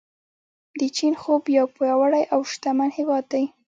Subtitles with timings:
[0.79, 3.43] د چین خوب یو پیاوړی او شتمن هیواد دی.